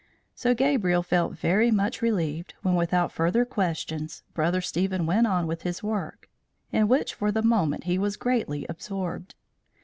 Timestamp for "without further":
2.73-3.45